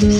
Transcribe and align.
Fucking 0.00 0.16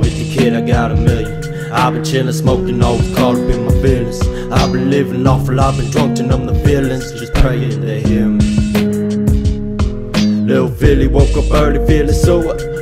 with 0.00 0.16
the 0.16 0.34
kid, 0.34 0.54
I 0.54 0.62
got 0.62 0.92
a 0.92 0.94
million. 0.96 1.44
I've 1.70 1.92
been 1.92 2.02
chillin', 2.02 2.32
smoking, 2.32 2.82
always 2.82 3.14
caught 3.14 3.34
up 3.34 3.42
in 3.42 3.66
my 3.66 3.72
feelings. 3.82 4.26
I've 4.50 4.72
been 4.72 4.88
living 4.88 5.26
awful, 5.26 5.60
I've 5.60 5.76
been 5.76 5.90
drunk 5.90 6.16
to 6.16 6.22
numb 6.22 6.46
the 6.46 6.54
feelings. 6.64 7.12
Just 7.12 7.34
praying 7.34 7.82
they 7.82 8.00
hear 8.00 8.26
me. 8.26 8.46
Little 10.46 10.70
Philly 10.70 11.06
woke 11.06 11.36
up 11.36 11.52
early, 11.52 11.86
feeling 11.86 12.14
so 12.14 12.38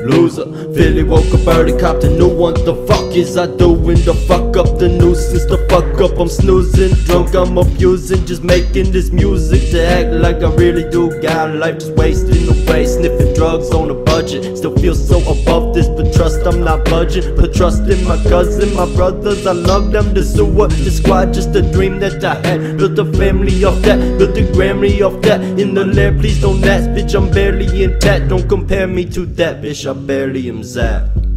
loser. 0.06 0.46
Philly 0.74 1.02
woke 1.02 1.34
up 1.34 1.46
early, 1.48 1.76
copped 1.76 2.04
a 2.04 2.08
new 2.08 2.28
one. 2.28 2.54
The 2.54 2.74
fuck 2.86 2.97
is 3.16 3.36
I 3.36 3.46
doing? 3.46 3.98
The 4.04 4.14
fuck 4.26 4.56
up 4.56 4.78
the 4.78 4.88
nuisance, 4.88 5.44
the 5.44 5.58
fuck 5.68 6.00
up. 6.00 6.18
I'm 6.18 6.28
snoozing, 6.28 6.94
drunk, 7.04 7.34
I'm 7.34 7.58
abusing, 7.58 8.24
just 8.26 8.42
making 8.42 8.92
this 8.92 9.10
music 9.10 9.70
to 9.70 9.84
act 9.84 10.10
like 10.12 10.42
I 10.42 10.54
really 10.54 10.88
do. 10.90 11.10
Got 11.20 11.54
life 11.56 11.78
just 11.78 11.92
wasting 11.92 12.48
away, 12.48 12.86
sniffing 12.86 13.34
drugs 13.34 13.70
on 13.70 13.90
a 13.90 13.94
budget. 13.94 14.56
Still 14.56 14.76
feel 14.76 14.94
so 14.94 15.18
above 15.20 15.74
this, 15.74 15.88
but 15.88 16.12
trust 16.14 16.46
I'm 16.46 16.64
not 16.64 16.84
budging. 16.86 17.36
Put 17.36 17.54
trust 17.54 17.82
in 17.82 18.02
my 18.04 18.16
cousin, 18.24 18.74
my 18.74 18.86
brothers, 18.94 19.46
I 19.46 19.52
love 19.52 19.92
them. 19.92 20.14
The 20.14 20.24
sewer, 20.24 20.68
the 20.68 20.90
squad, 20.90 21.34
just 21.34 21.54
a 21.54 21.62
dream 21.72 22.00
that 22.00 22.24
I 22.24 22.34
had. 22.46 22.78
Built 22.78 22.98
a 22.98 23.04
family 23.04 23.64
off 23.64 23.80
that, 23.82 23.98
built 24.18 24.36
a 24.36 24.42
Grammy 24.52 25.02
off 25.02 25.20
that. 25.22 25.40
In 25.40 25.74
the 25.74 25.84
lair, 25.84 26.12
please 26.12 26.40
don't 26.40 26.64
ask, 26.64 26.88
bitch, 26.90 27.14
I'm 27.14 27.30
barely 27.30 27.84
intact. 27.84 28.28
Don't 28.28 28.48
compare 28.48 28.86
me 28.86 29.04
to 29.06 29.26
that, 29.38 29.62
bitch, 29.62 29.88
I 29.88 29.92
barely 29.92 30.48
am 30.48 30.62
zapped. 30.62 31.27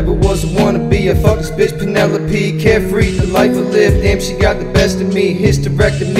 Never 0.00 0.12
was 0.12 0.44
a 0.44 0.46
wannabe. 0.46 1.10
I 1.10 1.20
fuck 1.20 1.38
this 1.38 1.50
bitch 1.50 1.76
Penelope. 1.76 2.60
Carefree, 2.62 3.18
the 3.18 3.26
life 3.26 3.50
I 3.50 3.54
live. 3.54 4.00
Damn, 4.00 4.20
she 4.20 4.34
got 4.34 4.60
the 4.60 4.70
best 4.72 5.00
of 5.00 5.12
me. 5.12 5.36
Hysterectomy, 5.36 6.14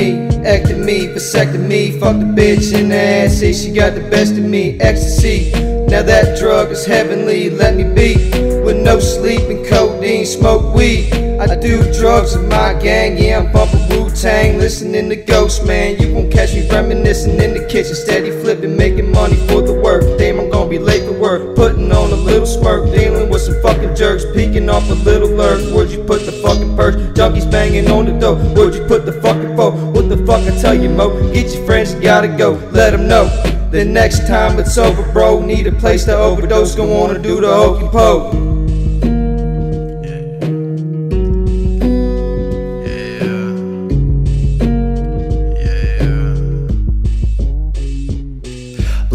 me, 0.85 1.07
vasectomy. 1.07 1.69
me. 1.69 2.01
Fuck 2.01 2.19
the 2.19 2.25
bitch 2.25 2.77
in 2.77 2.89
the 2.89 2.97
ass. 2.97 3.39
Say 3.39 3.53
she 3.53 3.71
got 3.71 3.95
the 3.95 4.01
best 4.11 4.33
of 4.33 4.43
me. 4.43 4.81
Ecstasy. 4.81 5.53
Now 5.93 6.03
that 6.03 6.37
drug 6.41 6.73
is 6.73 6.85
heavenly. 6.85 7.51
Let 7.51 7.77
me 7.77 7.85
be 7.85 8.48
with 8.69 8.85
no 8.85 9.01
sleep 9.01 9.41
and 9.49 9.65
codeine. 9.67 10.27
Smoke 10.27 10.75
weed. 10.75 11.11
I 11.41 11.57
do 11.57 11.91
drugs 11.95 12.37
with 12.37 12.47
my 12.51 12.75
gang. 12.75 13.17
Yeah, 13.17 13.39
I'm 13.39 13.51
bumping 13.51 13.89
Wu 13.89 14.11
Tang. 14.11 14.59
Listening 14.59 15.09
to 15.09 15.17
Ghost 15.17 15.65
Man. 15.67 15.97
You 15.99 16.13
won't 16.15 16.31
catch 16.31 16.53
me 16.53 16.69
reminiscing 16.69 17.41
in 17.41 17.55
the 17.55 17.67
kitchen. 17.67 17.95
Steady 17.95 18.31
flipping, 18.31 18.77
making 18.77 19.11
money 19.11 19.37
for 19.49 19.63
the 19.63 19.73
work. 19.73 20.03
Damn, 20.19 20.39
I'm 20.39 20.51
gonna 20.51 20.69
be 20.69 20.79
late 20.79 21.03
for 21.05 21.19
work. 21.19 21.57
Putting 21.57 21.91
on 21.91 22.13
a 22.13 22.15
little 22.15 22.45
smirk. 22.45 22.93
Dealing 22.95 23.31
with 23.31 23.41
some 23.41 23.59
fucking 23.63 23.95
jerks. 23.95 24.27
Peeking 24.35 24.69
off 24.69 24.91
a 24.91 24.95
little 24.95 25.31
lurk. 25.31 25.61
Where'd 25.75 25.91
you 25.91 26.05
put 26.05 26.27
the 26.27 26.33
fucking 26.33 26.77
purse? 26.77 26.97
Junkies 27.17 27.51
banging 27.51 27.91
on 27.91 28.05
the 28.05 28.13
door. 28.21 28.37
Where'd 28.37 28.75
you 28.75 28.85
put 28.85 29.07
the 29.07 29.15
fucking 29.23 29.57
phone? 29.57 29.95
What 29.95 30.11
the 30.11 30.19
fuck 30.27 30.43
I 30.43 30.55
tell 30.61 30.75
you, 30.75 30.91
Mo? 30.91 31.33
Get 31.33 31.55
your 31.55 31.65
friends, 31.65 31.95
you 31.95 32.03
gotta 32.03 32.29
go. 32.29 32.51
Let 32.73 32.91
them 32.91 33.09
know. 33.09 33.29
The 33.71 33.83
next 33.83 34.27
time 34.27 34.59
it's 34.59 34.77
over, 34.77 35.11
bro. 35.15 35.41
Need 35.41 35.67
a 35.69 35.73
place 35.73 36.05
to 36.05 36.15
overdose. 36.15 36.75
Go 36.75 37.03
on 37.03 37.15
and 37.15 37.25
do 37.25 37.41
the 37.41 37.49
hokey 37.49 37.89
poke. 37.89 38.58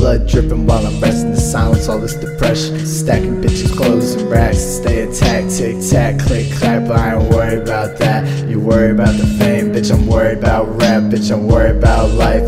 Blood 0.03 0.27
dripping 0.27 0.67
while 0.67 0.85
I'm 0.85 0.99
resting 0.99 1.29
in 1.29 1.37
silence, 1.37 1.87
all 1.87 1.97
this 1.97 2.15
depression. 2.15 2.85
Stacking 2.85 3.41
bitches, 3.41 3.73
clothes, 3.73 4.15
and 4.15 4.29
racks 4.29 4.57
stay 4.57 5.03
attacked. 5.03 5.55
Tick 5.55 5.77
tack, 5.89 6.19
click 6.19 6.51
clap, 6.51 6.91
I 6.91 7.15
ain't 7.15 7.33
worried 7.33 7.59
about 7.59 7.97
that. 7.99 8.49
You 8.49 8.59
worry 8.59 8.91
about 8.91 9.15
the 9.17 9.25
fame, 9.39 9.71
bitch, 9.71 9.93
I'm 9.93 10.05
worried 10.05 10.39
about 10.39 10.67
rap, 10.81 11.03
bitch, 11.03 11.31
I'm 11.31 11.47
worried 11.47 11.77
about 11.77 12.11
life. 12.15 12.43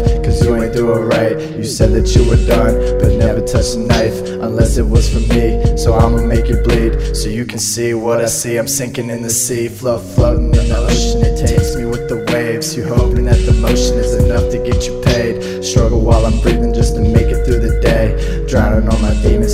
It 0.86 1.00
right. 1.00 1.58
You 1.58 1.64
said 1.64 1.94
that 1.94 2.16
you 2.16 2.30
were 2.30 2.44
done, 2.46 2.76
but 3.00 3.18
never 3.18 3.42
touched 3.42 3.76
a 3.76 3.80
knife 3.80 4.20
unless 4.42 4.78
it 4.78 4.86
was 4.86 5.10
for 5.12 5.22
me. 5.34 5.78
So 5.78 5.96
I'ma 5.96 6.22
make 6.22 6.48
you 6.48 6.58
bleed, 6.62 7.16
so 7.16 7.28
you 7.28 7.46
can 7.46 7.58
see 7.58 7.96
what 7.96 8.22
I 8.22 8.28
see. 8.28 8.58
I'm 8.58 8.68
sinking 8.68 9.10
in 9.10 9.24
the 9.24 9.30
sea, 9.30 9.68
float, 9.68 10.04
floating 10.04 10.54
in 10.54 10.70
the 10.70 10.78
ocean. 10.78 11.22
It 11.26 11.48
takes 11.48 11.76
me 11.76 11.86
with 11.86 12.08
the 12.08 12.24
waves. 12.32 12.76
You 12.78 12.86
hoping 12.86 13.26
that 13.26 13.40
the 13.46 13.54
motion 13.54 13.98
is 13.98 14.14
enough 14.14 14.52
to 14.52 14.60
get 14.60 14.86
you 14.86 15.02
paid. 15.02 15.64
Struggle 15.64 16.02
while 16.02 16.26
I'm 16.26 16.40
breathing 16.42 16.74
just 16.74 16.96
to 16.96 17.02
make 17.02 17.28
it 17.34 17.44
through 17.46 17.62
the 17.68 17.80
day. 17.82 18.46
Drowning 18.48 18.85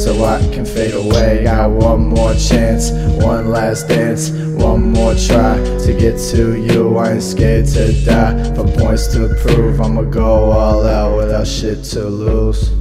so 0.02 0.26
I 0.26 0.40
can 0.52 0.66
fade 0.66 0.96
away. 0.96 1.44
Got 1.44 1.70
one 1.70 2.08
more 2.08 2.34
chance, 2.34 2.90
one 3.24 3.50
last 3.50 3.88
dance, 3.88 4.32
one 4.32 4.92
more 4.92 5.14
try 5.14 5.58
to 5.86 5.96
get 5.98 6.18
to 6.32 6.56
you. 6.56 6.98
I 6.98 7.14
ain't 7.14 7.24
scared 7.24 7.68
to 7.68 7.94
die. 8.04 8.56
For 8.56 8.66
points 8.80 9.08
to 9.14 9.28
prove, 9.42 9.80
I'ma 9.80 10.04
go 10.04 10.52
all 10.52 10.88
out 10.88 11.18
without 11.18 11.46
shit 11.46 11.84
to 11.94 12.06
lose. 12.06 12.72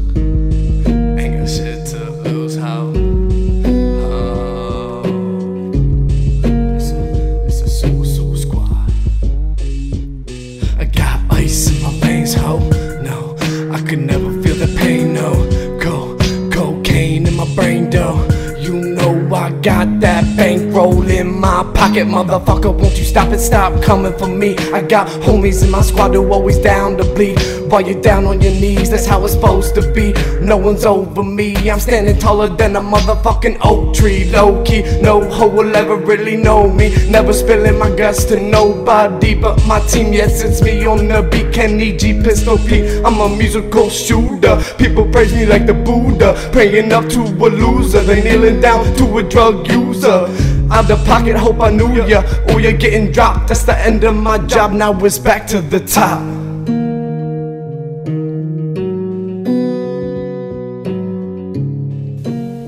Got 19.63 20.01
that 20.01 20.25
bankroll 20.37 21.09
in 21.09 21.39
my 21.39 21.63
pocket, 21.75 22.07
motherfucker. 22.07 22.73
Won't 22.73 22.99
you 22.99 23.05
stop 23.05 23.33
it? 23.33 23.41
Stop 23.41 23.83
coming 23.83 24.17
for 24.17 24.27
me. 24.27 24.57
I 24.73 24.83
got 24.83 25.07
homies 25.25 25.63
in 25.63 25.71
my 25.71 25.83
squad 25.83 26.15
who 26.15 26.33
always 26.33 26.59
down 26.59 26.97
to 26.97 27.05
bleed. 27.15 27.39
While 27.71 27.83
you're 27.83 28.01
down 28.01 28.25
on 28.25 28.41
your 28.41 28.53
knees, 28.53 28.91
that's 28.91 29.07
how 29.07 29.25
it's 29.25 29.35
supposed 29.35 29.75
to 29.77 29.93
be. 29.93 30.13
No 30.41 30.57
one's 30.57 30.85
over 30.85 31.23
me. 31.23 31.55
I'm 31.71 31.79
standing 31.79 32.19
taller 32.19 32.49
than 32.49 32.77
a 32.77 32.81
motherfucking 32.81 33.59
oak 33.63 33.95
tree. 33.95 34.31
Low 34.31 34.63
key, 34.65 34.83
no 35.01 35.29
hoe 35.29 35.49
will 35.49 35.75
ever 35.77 35.97
really 35.97 36.37
know 36.37 36.69
me. 36.69 36.95
Never 37.09 37.33
spilling 37.33 37.79
my 37.79 37.95
guts 37.95 38.25
to 38.27 38.41
nobody 38.41 39.35
but 39.35 39.65
my 39.67 39.81
team. 39.81 40.13
Yes, 40.13 40.43
it's 40.43 40.63
me 40.63 40.87
on 40.87 41.09
the 41.09 41.23
beat. 41.31 41.53
Kenny 41.53 41.97
G, 41.97 42.23
Pistol 42.23 42.59
Pete. 42.59 43.05
I'm 43.05 43.21
a 43.21 43.29
musical 43.29 43.91
shooter. 43.91 44.63
People 44.79 45.07
praise 45.11 45.35
me 45.35 45.47
like 45.47 45.67
the 45.67 45.75
Buddha. 45.75 46.35
Praying 46.53 46.93
up 46.93 47.09
to 47.11 47.21
a 47.21 47.49
loser. 47.49 48.01
They 48.01 48.23
kneeling 48.23 48.61
down 48.61 48.85
to 48.97 49.19
a 49.19 49.23
drug 49.23 49.50
user. 49.67 50.27
Out 50.71 50.91
of 50.91 51.05
pocket, 51.05 51.37
hope 51.37 51.61
I 51.61 51.71
knew 51.71 52.07
ya. 52.07 52.23
Oh, 52.49 52.59
you're 52.59 52.73
getting 52.73 53.11
dropped. 53.11 53.49
That's 53.49 53.65
the 53.65 53.77
end 53.77 54.05
of 54.05 54.15
my 54.15 54.39
job. 54.39 54.73
Now 54.73 54.93
it's 55.05 55.19
back 55.19 55.47
to 55.49 55.61
the 55.61 55.81
top. 55.81 56.21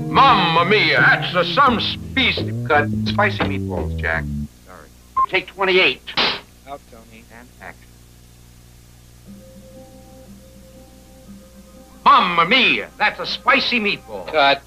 Mamma 0.09 0.65
mia, 0.69 0.99
that's 0.99 1.35
uh, 1.35 1.43
some 1.43 1.79
species. 1.79 2.53
Cut 2.67 2.89
spicy 3.05 3.39
meatballs, 3.39 3.97
Jack. 3.97 4.25
Sorry. 4.65 4.87
Take 5.29 5.47
28. 5.47 6.01
Out, 6.67 6.81
Tony. 6.91 7.23
And 7.33 7.47
action. 7.61 7.89
Mamma 12.05 12.45
mia, 12.45 12.89
that's 12.97 13.19
a 13.19 13.25
spicy 13.25 13.79
meatball. 13.79 14.31
Cut. 14.31 14.61